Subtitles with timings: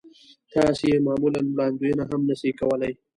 [0.53, 2.93] تاسې يې معمولاً وړاندوينه هم نه شئ کولای.